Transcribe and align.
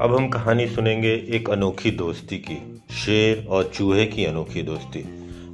अब 0.00 0.16
हम 0.16 0.28
कहानी 0.28 0.66
सुनेंगे 0.66 1.26
एक 1.28 1.50
अनोखी 1.50 1.90
दोस्ती 1.90 2.38
की, 2.38 2.80
शेर 2.94 3.46
और 3.46 3.72
चूहे 3.74 4.06
की 4.06 4.24
अनोखी 4.24 4.62
दोस्ती। 4.62 5.00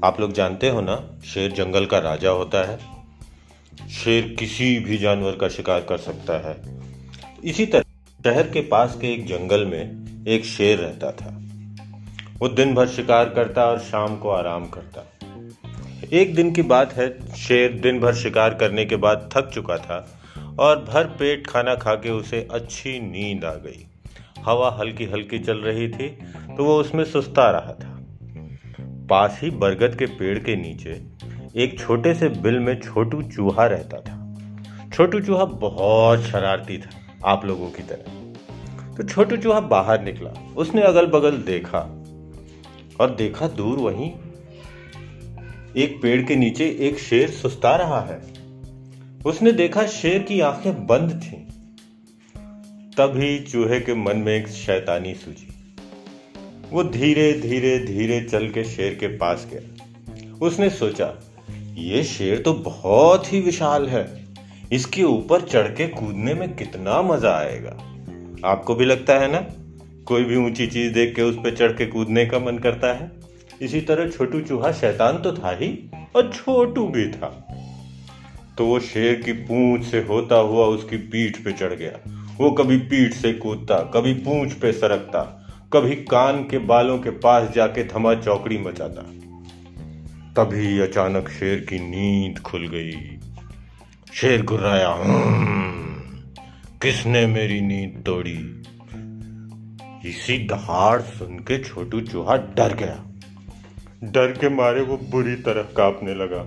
आप 0.04 0.21
लोग 0.21 0.32
जानते 0.32 0.69
हो 0.69 0.80
ना, 0.80 1.19
शेर 1.25 1.53
जंगल 1.53 1.87
का 1.87 1.98
राजा 1.98 2.30
होता 2.30 2.71
है। 2.71 2.79
शेर 3.88 4.36
किसी 4.39 4.79
भी 4.79 4.98
जानवर 4.98 5.32
का 5.32 5.48
शिकार 5.48 5.80
कर 5.80 5.98
सकता 5.98 6.48
है। 6.48 6.57
इसी 7.45 7.67
तरह 7.67 7.82
शहर 8.25 8.43
के 8.43 8.61
पास 8.61 8.98
के 9.00 9.12
एक 9.12 9.27
जंगल 9.27 9.67
में 9.67 10.07
एक 10.29 10.45
शेर 10.45 10.79
रहता 10.79 11.11
था। 11.11 11.43
वो 12.39 12.49
दिन 12.49 12.75
भर 12.75 12.89
शिकार 12.89 13.29
करता 13.29 13.67
और 13.67 13.79
शाम 13.79 14.17
को 14.17 14.31
आराम 14.31 14.67
करता। 14.67 15.13
एक 16.13 16.35
दिन 16.35 16.53
की 16.53 16.63
बात 16.63 16.93
है, 16.93 17.35
शेर 17.35 17.72
दिन 17.72 18.00
भर 18.00 18.14
शिकार 18.14 18.54
करने 18.54 18.85
के 18.85 18.96
बाद 18.96 19.31
थक 19.36 19.50
चुका 19.50 19.76
था 19.76 20.21
और 20.58 20.85
भर 20.85 21.04
पेट 21.04 21.46
खाना 21.46 21.75
खा 21.75 21.94
के 21.94 22.11
उसे 22.11 22.49
अच्छी 22.50 23.00
नींद 23.00 23.44
आ 23.44 23.54
गई। 23.54 23.86
हवा 24.46 24.71
हल्की 24.81 25.05
हल्की 25.05 25.39
चल 25.39 25.59
रही 25.59 25.89
थी 25.89 26.09
तो 26.57 26.64
वो 26.64 26.77
उसमें 26.81 27.04
सुस्ता 27.04 27.50
रहा 27.50 27.73
था। 27.73 27.93
पास 29.11 29.39
ही 29.43 29.50
बरगद 29.50 29.96
के 29.99 30.07
पेड़ 30.07 30.39
के 30.39 30.57
नीचे 30.57 31.03
एक 31.57 31.79
छोटे 31.79 32.14
से 32.14 32.28
बिल 32.28 32.59
में 32.59 32.75
छोटू 32.81 33.23
चूहा 33.23 33.67
रहता 33.67 34.01
था। 34.01 34.14
छोटू 34.95 35.20
चूहा 35.20 35.45
बहुत 35.45 36.23
शरारती 36.23 36.78
था 36.78 36.91
आप 37.25 37.45
लोगों 37.45 37.70
की 37.70 37.83
तरह। 37.83 38.95
तो 38.97 39.03
छोटू 39.03 39.37
चूहा 39.37 39.61
बाहर 39.61 40.03
निकला, 40.03 40.31
उसने 40.56 40.83
अगल 40.83 41.06
बगल 41.06 41.37
देखा 41.42 41.78
और 43.01 43.15
देखा 43.19 43.48
दूर 43.48 43.78
वहीं 43.78 44.11
एक 45.77 45.98
पेड़ 46.03 46.23
के 46.23 46.37
नीचे 46.37 46.69
एक 46.81 46.98
शेर 46.98 47.31
सुस्ता 47.31 47.75
रहा 47.77 48.01
है। 48.01 48.20
उसने 49.27 49.53
देखा 49.53 49.87
शेर 49.87 50.23
की 50.23 50.41
आँखें 50.41 50.87
बंद 50.87 51.20
थीं। 51.23 51.45
तभी 53.00 53.39
चूहे 53.39 53.80
के 53.80 53.94
मन 53.94 54.16
में 54.16 54.36
एक 54.36 54.48
शैतानी 54.48 55.14
सूझी 55.14 55.48
वो 56.70 56.84
धीरे 56.84 57.33
धीरे 57.33 57.78
धीरे 57.78 58.20
चल 58.20 58.48
के 58.48 58.64
शेर 58.64 58.94
के 58.94 59.06
पास 59.06 59.48
गया। 59.52 60.34
उसने 60.47 60.70
सोचा, 60.70 61.14
ये 61.74 62.02
शेर 62.05 62.39
तो 62.39 62.52
बहुत 62.55 63.33
ही 63.33 63.41
विशाल 63.41 63.89
है। 63.89 64.27
इसके 64.72 65.02
ऊपर 65.02 65.41
चढ़ 65.41 65.67
के 65.67 65.89
कूदने 65.89 66.34
में 66.34 66.56
कितना 66.56 67.02
मज़ा 67.02 67.36
आएगा। 67.36 67.70
आपको 68.44 68.74
भी 68.74 68.84
लगता 68.84 69.19
है 69.19 69.33
ना? 69.33 69.47
कोई 70.05 70.24
भी 70.24 70.36
ऊँची 70.36 70.67
चीज़ 70.67 70.92
देख 70.92 71.14
के 71.17 71.22
उस 71.22 71.36
पर 71.36 71.56
चढ़ 71.56 71.72
के 71.72 71.86
कूदने 71.86 72.27
का 72.27 72.39
मन 72.39 72.58
करता 72.58 72.94
है। 72.94 73.11
इसी 73.62 73.80
तरह 73.80 74.08
छोटू 74.08 74.41
चूहा 74.41 74.72
शैतान 74.72 75.19
तो 75.19 75.33
था 75.33 75.56
ही, 75.56 75.91
और 76.17 76.33
छोटू 76.33 76.89
भी 76.89 77.08
था। 77.08 77.47
तो 78.58 78.67
वो 78.67 78.80
शेर 78.80 79.22
की 79.22 79.33
पूंछ 79.33 79.84
से 79.84 79.98
होता 80.00 80.36
हुआ 80.36 80.67
उसकी 80.67 80.97
पीठ 80.97 81.36
पे 81.36 81.52
चढ़ 81.52 81.74
गया। 81.74 82.22
वो 82.39 82.51
कभी 82.51 82.79
पीठ 82.79 83.12
से 83.12 83.33
कूदता 83.33 83.79
कभी 83.79 84.15
पूंछ 84.15 84.53
पे 84.53 84.73
सरकता 84.73 85.42
कभी 85.73 85.97
कान 85.97 86.42
के 86.42 86.59
बालों 86.59 86.98
के 86.98 87.11
पास 87.11 87.51
जाके 87.55 87.84
थमा 87.84 88.15
चौकड़ी 88.15 88.59
मचाता। 88.59 89.03
तभी 90.37 90.79
अचानक 90.79 91.29
शेर 91.29 91.61
की 91.61 91.79
नींद 91.79 92.39
खुल 92.39 92.69
गई। 92.69 92.92
शेर 94.14 94.45
गुर्राया 94.45 94.89
"हम्म, 94.89 95.95
किसने 96.83 97.27
मेरी 97.27 97.61
नींद 97.61 98.03
तोड़ी? 98.07 98.62
इसी 100.09 100.47
दहाड़ 100.47 101.01
सुन 101.01 101.29
के 101.29 101.64
छोटू 101.64 102.01
चूहा 102.01 102.37
डर 102.37 102.75
गया। 102.75 103.05
डर 104.05 104.33
के 104.33 104.48
मारे 104.48 104.81
वो 104.81 104.97
बुरी 104.97 105.34
तरह 105.34 105.62
कांपने 105.62 106.14
लगा। 106.14 106.41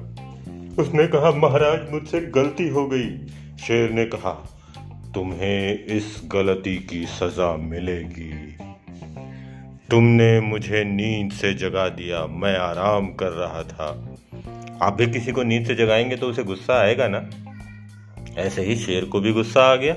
उसने 0.81 1.07
कहा 1.07 1.31
महाराज 1.31 1.91
मुझसे 1.91 2.21
गलती 2.21 2.69
हो 2.69 2.87
गई। 2.87 3.27
शेर 3.57 3.91
ने 3.91 4.05
कहा 4.05 4.58
तुम्हें 5.15 5.85
इस 5.85 6.21
गलती 6.25 6.75
की 6.77 7.05
सजा 7.05 7.57
मिलेगी। 7.57 8.57
तुमने 9.89 10.39
मुझे 10.39 10.83
नींद 10.83 11.31
से 11.31 11.53
जगा 11.53 11.89
दिया, 11.89 12.25
मैं 12.25 12.57
आराम 12.57 13.13
कर 13.13 13.29
रहा 13.29 13.63
था। 13.63 14.15
आप 14.81 14.93
भी 14.93 15.07
किसी 15.07 15.31
को 15.31 15.43
नींद 15.43 15.65
से 15.65 15.75
जगाएँगे 15.75 16.15
तो 16.15 16.27
उसे 16.27 16.43
गुस्सा 16.43 16.81
आएगा 16.81 17.07
ना? 17.07 17.29
ऐसे 18.37 18.61
ही 18.61 18.75
शेर 18.75 19.05
को 19.05 19.19
भी 19.19 19.31
गुस्सा 19.31 19.63
आ 19.63 19.75
गया। 19.75 19.95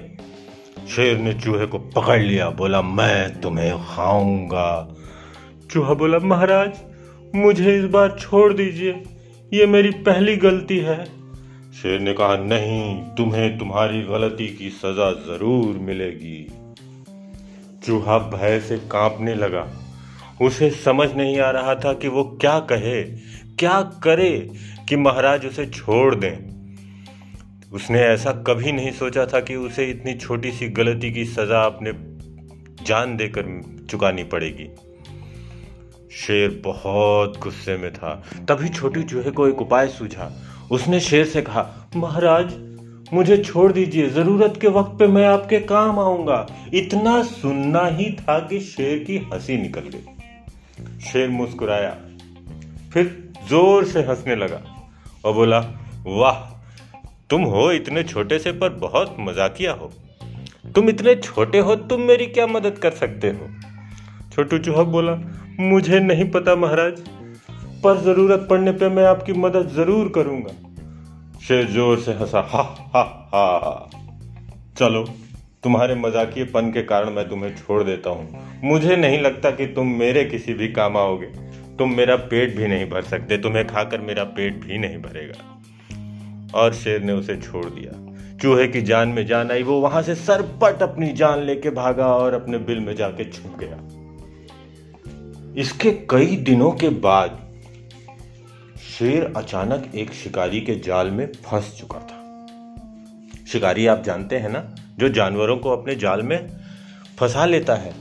शेर 0.88 1.18
ने 1.18 1.34
चूहे 1.34 1.66
को 1.66 1.78
पकड़ 1.78 2.20
लिया, 2.20 2.50
बोला, 2.50 2.82
मैं 2.82 3.40
तुम्हें 3.40 3.84
खाऊँगा। 3.84 4.94
चूहा 5.70 5.94
बोला, 5.94 6.18
महाराज, 6.18 6.78
मुझे 7.34 7.78
इस 7.78 7.84
बार 7.84 8.16
छोड़ 8.20 8.52
दीजिए। 8.52 9.02
ये 9.54 9.66
मेरी 9.66 9.90
पहली 9.90 10.36
गलती 10.36 10.78
है। 10.78 11.21
शेर 11.72 12.00
ने 12.00 12.12
कहा, 12.12 12.36
नहीं, 12.36 13.02
तुम्हें 13.16 13.58
तुम्हारी 13.58 14.02
गलती 14.02 14.46
की 14.48 14.68
सजा 14.70 15.10
ज़रूर 15.26 15.78
मिलेगी। 15.78 16.46
चूहा 17.86 18.18
भय 18.18 18.60
से 18.60 18.76
कांपने 18.90 19.34
लगा, 19.34 19.66
उसे 20.42 20.70
समझ 20.70 21.08
नहीं 21.12 21.38
आ 21.38 21.50
रहा 21.50 21.74
था 21.74 21.92
कि 21.92 22.08
वो 22.08 22.24
क्या 22.40 22.58
कहे, 22.60 23.02
क्या 23.58 23.80
करे 24.04 24.30
कि 24.88 24.96
महाराज 24.96 25.46
उसे 25.46 25.66
छोड़ 25.66 26.14
दें। 26.14 26.36
उसने 27.72 28.00
ऐसा 28.00 28.32
कभी 28.46 28.72
नहीं 28.72 28.92
सोचा 28.92 29.26
था 29.26 29.40
कि 29.40 29.54
उसे 29.56 29.84
इतनी 29.90 30.14
छोटी 30.14 30.50
सी 30.52 30.68
गलती 30.68 31.12
की 31.12 31.24
सजा 31.24 31.62
अपने 31.64 31.92
जान 32.84 33.16
देकर 33.16 33.60
चुकानी 33.90 34.24
पड़ेगी। 34.24 34.68
शेर 36.16 36.60
बहुत 36.64 37.38
गुस्से 37.42 37.76
में 37.76 37.92
था, 37.92 38.14
तभी 38.48 38.68
छोटी 38.68 39.02
चूहे 39.02 39.30
को 39.30 39.48
एक 39.48 39.60
उपाय 39.60 39.88
सूझा। 39.88 40.32
उसने 40.72 41.00
शेर 41.00 41.24
से 41.24 41.42
कहा, 41.42 41.88
महाराज, 41.96 42.52
मुझे 43.12 43.36
छोड़ 43.36 43.72
दीजिए, 43.72 44.08
ज़रूरत 44.08 44.58
के 44.60 44.68
वक्त 44.68 44.98
पे 44.98 45.06
मैं 45.06 45.26
आपके 45.26 45.58
काम 45.60 45.98
आऊँगा। 45.98 46.46
इतना 46.74 47.22
सुनना 47.22 47.86
ही 47.86 48.10
था 48.12 48.38
कि 48.38 48.60
शेर 48.60 48.98
की 48.98 49.18
हँसी 49.32 49.56
निकल 49.56 49.80
गई। 49.80 51.00
शेर 51.00 51.28
मुस्कुराया, 51.28 51.90
फिर 52.92 53.32
ज़ोर 53.48 53.84
से 53.84 54.00
हंसने 54.00 54.36
लगा 54.36 54.60
और 55.24 55.34
बोला, 55.34 55.58
वाह, 56.06 56.40
तुम 57.30 57.42
हो 57.42 57.70
इतने 57.72 58.02
छोटे 58.02 58.38
से, 58.38 58.52
पर 58.52 58.68
बहुत 58.68 59.16
मजाकिया 59.20 59.72
हो। 59.72 59.92
तुम 60.74 60.88
इतने 60.88 61.14
छोटे 61.14 61.58
हो, 61.58 61.76
तुम 61.76 62.00
मेरी 62.00 62.26
क्या 62.26 62.46
मदद 62.46 62.78
कर 62.78 62.90
सकते 62.90 63.28
हो? 63.28 63.48
छोटू 64.32 64.58
चूहा 64.58 64.82
बोला, 64.82 65.18
मुझे 65.60 66.00
नहीं 66.00 66.30
पता, 66.30 66.54
महाराज 66.56 67.02
पर 67.84 68.00
ज़रूरत 68.00 68.46
पड़ने 68.50 68.72
पे 68.72 68.88
मैं 68.88 69.04
आपकी 69.04 69.32
मदद 69.32 69.68
ज़रूर 69.68 70.08
करूँगा। 70.08 70.52
शेर 71.40 71.66
ज़ोर 71.66 71.98
से 71.98 72.12
हंसा, 72.12 72.40
हा 72.40 72.62
हा 72.94 73.02
हा 73.34 73.90
चलो, 74.78 75.04
तुम्हारे 75.62 75.94
मजाकियेपन 75.94 76.70
के 76.70 76.82
कारण 76.82 77.10
मैं 77.10 77.28
तुम्हें 77.28 77.54
छोड़ 77.56 77.82
देता 77.82 78.10
हूँ। 78.10 78.60
मुझे 78.64 78.96
नहीं 78.96 79.18
लगता 79.18 79.50
कि 79.50 79.66
तुम 79.66 79.88
मेरे 79.88 80.24
किसी 80.24 80.54
भी 80.54 80.68
काम 80.68 80.96
आओगे। 80.96 81.26
तुम 81.78 81.94
मेरा 81.94 82.16
पेट 82.16 82.56
भी 82.56 82.66
नहीं 82.66 82.88
भर 82.90 83.02
सकते, 83.02 83.38
तुम्हें 83.38 83.66
खाकर 83.66 84.00
मेरा 84.00 84.24
पेट 84.24 84.64
भी 84.64 84.78
नहीं 84.78 84.98
भरेगा। 84.98 86.58
और 86.58 86.74
शेर 86.74 87.02
ने 87.02 87.12
उसे 87.12 87.36
छोड़ 87.36 87.64
दिया। 87.64 87.92
चूहे 88.38 88.66
की 88.68 88.82
जान 88.82 89.08
में 89.08 89.26
जान 89.26 89.50
आई, 89.50 89.62
वो 89.62 89.80
वहाँ 89.80 90.02
से 90.02 90.14
सरपट 90.14 90.82
अपनी 90.82 91.12
जान 91.12 91.42
लेके 91.42 91.70
भागा 91.70 92.06
और 92.06 92.34
अपने 92.34 92.58
बिल 92.58 92.80
में 92.80 92.94
जाके 92.96 93.24
छुप 93.24 93.56
गया। 93.60 93.78
इसके 95.60 95.90
कई 96.10 96.36
दिनों 96.36 96.70
के 96.72 96.88
बाद 96.88 97.38
शेर 99.02 99.32
अचानक 99.36 99.92
एक 99.94 100.12
शिकारी 100.12 100.60
के 100.60 100.74
जाल 100.74 101.10
में 101.10 101.32
फंस 101.32 101.76
चुका 101.80 101.98
था। 101.98 102.18
शिकारी 103.46 103.86
आप 103.86 104.02
जानते 104.02 104.36
हैं 104.38 104.48
ना 104.48 104.74
जो 104.98 105.08
जानवरों 105.08 105.56
को 105.56 105.70
अपने 105.70 105.94
जाल 105.94 106.22
में 106.22 106.46
फंसा 107.18 107.44
लेता 107.44 107.74
है 107.74 107.94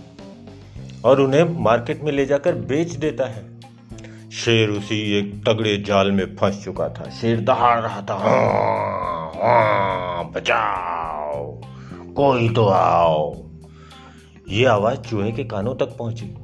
और 1.06 1.22
उन्हें 1.22 1.44
मार्केट 1.44 2.04
में 2.04 2.12
ले 2.12 2.26
जाकर 2.26 2.56
बेच 2.56 2.92
देता 2.96 3.26
है। 3.26 3.62
शेर 4.32 4.70
उसी 4.70 5.00
एक 5.18 5.44
तगड़े 5.48 5.78
जाल 5.78 6.12
में 6.12 6.36
फंस 6.36 6.64
चुका 6.66 6.90
था। 6.90 7.10
शेर 7.10 7.42
दहाड़ 7.42 7.80
रहा 7.80 8.02
था। 8.02 8.16
हाँ, 8.16 9.32
हाँ, 9.36 10.32
बचाओ 10.32 11.62
कोई 12.14 12.50
तो 12.50 12.68
आओ। 12.68 13.44
ये 14.50 14.66
आवाज़ 14.66 15.00
चूहे 15.00 15.32
के 15.32 15.44
कानों 15.44 15.76
तक 15.76 15.98
पहुँची। 15.98 16.36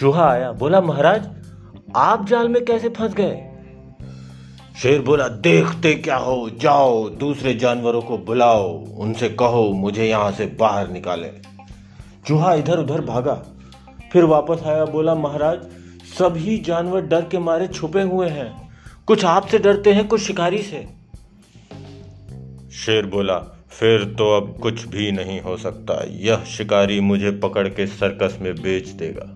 चूहा 0.00 0.30
आया 0.30 0.52
बोला 0.52 0.80
महाराज 0.80 1.28
आप 1.96 2.26
जाल 2.26 2.48
में 2.48 2.64
कैसे 2.64 2.88
फंस 2.88 3.14
गए? 3.14 3.44
शेर 4.82 5.00
बोला, 5.00 5.28
देखते 5.28 5.94
क्या 5.94 6.16
हो? 6.16 6.50
जाओ, 6.60 7.08
दूसरे 7.08 7.54
जानवरों 7.54 8.02
को 8.02 8.18
बुलाओ, 8.18 8.84
उनसे 8.84 9.28
कहो, 9.28 9.72
मुझे 9.72 10.04
यहाँ 10.04 10.32
से 10.32 10.46
बाहर 10.46 10.88
निकाले। 10.88 11.28
चूहा 12.26 12.54
इधर 12.54 12.78
उधर 12.78 13.00
भागा। 13.00 13.42
फिर 14.12 14.24
वापस 14.24 14.62
आया, 14.66 14.84
बोला, 14.84 15.14
महाराज, 15.14 15.58
सभी 16.18 16.58
जानवर 16.58 17.00
डर 17.00 17.20
के 17.20 17.38
मारे 17.38 17.68
छुपे 17.68 18.02
हुए 18.02 18.28
हैं। 18.28 18.70
कुछ 19.06 19.24
आपसे 19.24 19.58
डरते 19.58 19.92
हैं, 19.92 20.08
कुछ 20.08 20.20
शिकारी 20.20 20.58
से। 20.58 20.86
शेर 22.72 23.06
बोला, 23.06 23.38
फिर 23.70 24.04
तो 24.04 24.36
अब 24.36 24.58
कुछ 24.62 24.88
भी 24.88 25.12
नहीं 25.12 25.40
हो 25.40 25.56
सकता। 25.56 26.04
यह 26.10 26.36
शिकारी 26.36 27.00
मुझे 27.00 27.30
पकड़ 27.30 27.68
के 27.68 27.86
सर्कस 27.86 28.38
में 28.42 28.54
बेच 28.54 28.88
देगा। 28.88 29.34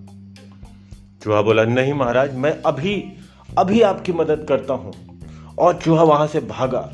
चूहा 1.25 1.43
बोला, 1.43 1.65
नहीं 1.65 1.95
महाराज, 1.95 2.37
मैं 2.37 2.63
अभी 2.63 3.13
अभी 3.59 3.81
आपकी 3.81 4.13
मदद 4.13 4.47
करता 4.49 4.75
हूँ। 4.75 5.12
और 5.59 5.75
चूहा 5.75 6.03
वहाँ 6.03 6.27
से 6.27 6.41
भागा। 6.41 6.93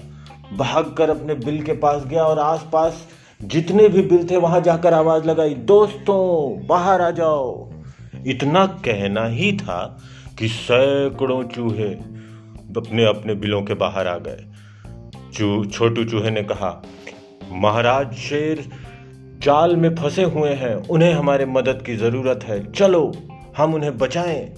भाग 0.56 0.94
कर 0.98 1.10
अपने 1.10 1.34
बिल 1.34 1.62
के 1.62 1.72
पास 1.72 2.04
गया 2.04 2.24
और 2.24 2.38
आसपास 2.38 3.06
जितने 3.42 3.88
भी 3.88 4.02
बिल 4.02 4.30
थे, 4.30 4.36
वहाँ 4.36 4.60
जाकर 4.60 4.94
आवाज़ 4.94 5.24
लगाई, 5.24 5.54
दोस्तों, 5.54 6.66
बाहर 6.66 7.00
आ 7.00 7.10
जाओ। 7.10 7.70
इतना 8.26 8.66
कहना 8.66 9.26
ही 9.26 9.52
था 9.52 9.98
कि 10.38 10.48
सैकड़ों 10.48 11.44
चूहे 11.44 11.88
अपने 11.88 13.04
अपने 13.04 13.34
बिलों 13.34 13.62
के 13.62 13.74
बाहर 13.74 14.06
आ 14.06 14.18
गए। 14.18 14.44
चू, 15.32 15.64
छोटू 15.64 16.04
चूहे 16.04 16.30
ने 16.30 16.42
कहा, 16.42 16.82
महाराज 17.52 18.12
शेर 18.12 18.70
चाल 19.42 19.76
में 19.76 19.94
फंसे 19.94 20.24
हुए 20.24 20.50
हैं, 20.50 20.74
उन्हें 20.74 21.12
हमारे 21.14 21.46
मदद 21.46 21.82
की 21.86 21.96
ज़रूरत 21.96 22.40
है। 22.44 22.72
चलो, 22.72 23.12
हम 23.56 23.74
उन्हें 23.74 23.98
बचाएँ। 23.98 24.52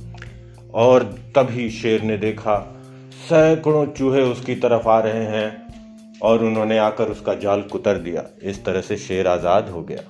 और 0.74 1.02
तभी 1.02 1.70
शेर 1.70 2.02
ने 2.02 2.16
देखा 2.16 2.79
सैकड़ों 3.30 3.84
चूहे 3.86 4.22
उसकी 4.22 4.54
तरफ़ 4.54 4.88
आ 4.88 4.98
रहे 5.00 5.24
हैं 5.24 6.18
और 6.22 6.44
उन्होंने 6.44 6.78
आकर 6.78 7.08
उसका 7.08 7.34
जाल 7.34 7.60
कुतर 7.62 7.98
दिया। 7.98 8.24
इस 8.42 8.64
तरह 8.64 8.80
से 8.80 8.96
शेर 8.96 9.26
आज़ाद 9.26 9.68
हो 9.68 9.82
गया। 9.82 10.02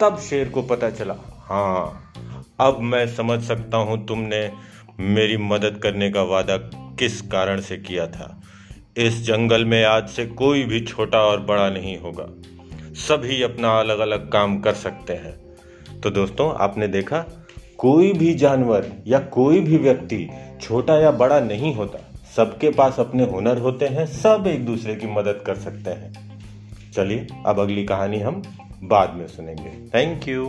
तब 0.00 0.18
शेर 0.18 0.48
को 0.48 0.62
पता 0.62 0.90
चला 0.90 1.14
हाँ 1.44 2.12
अब 2.60 2.78
मैं 2.82 3.06
समझ 3.14 3.40
सकता 3.42 3.76
हूँ 3.76 4.06
तुमने 4.06 4.50
मेरी 5.00 5.36
मदद 5.36 5.80
करने 5.82 6.10
का 6.10 6.22
वादा 6.22 6.56
किस 6.98 7.20
कारण 7.28 7.60
से 7.60 7.76
किया 7.76 8.06
था। 8.06 8.42
इस 8.96 9.22
जंगल 9.22 9.64
में 9.64 9.84
आज 9.84 10.08
से 10.08 10.26
कोई 10.26 10.64
भी 10.64 10.80
छोटा 10.80 11.18
और 11.18 11.40
बड़ा 11.40 11.68
नहीं 11.70 11.98
होगा। 11.98 12.26
सभी 13.00 13.42
अपना 13.42 13.78
अलग 13.80 13.98
अलग 13.98 14.30
काम 14.32 14.60
कर 14.60 14.74
सकते 14.74 15.12
हैं। 15.12 15.36
तो 16.00 16.10
दोस्तों, 16.10 16.54
आपने 16.54 16.88
देखा, 16.88 17.24
कोई 17.78 18.12
भी 18.12 18.34
जानवर 18.34 18.92
या 19.06 19.18
कोई 19.18 19.60
भी 19.60 19.76
व्यक्ति 19.78 20.26
छोटा 20.64 20.98
या 20.98 21.10
बड़ा 21.10 21.40
नहीं 21.40 21.74
होता। 21.74 21.98
सबके 22.36 22.70
पास 22.70 23.00
अपने 23.00 23.24
हुनर 23.24 23.58
होते 23.58 23.86
हैं, 23.86 24.06
सब 24.06 24.44
एक 24.46 24.66
दूसरे 24.66 24.94
की 24.94 25.06
मदद 25.06 25.42
कर 25.46 25.54
सकते 25.54 25.90
हैं। 25.90 26.40
चलिए, 26.92 27.26
अब 27.46 27.60
अगली 27.60 27.84
कहानी 27.84 28.20
हम 28.20 28.42
बाद 28.82 29.14
में 29.14 29.26
सुनेंगे। 29.26 29.88
Thank 29.94 30.28
you 30.28 30.44